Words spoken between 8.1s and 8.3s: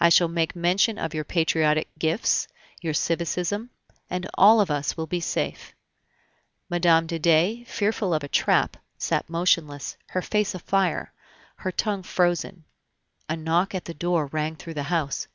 of a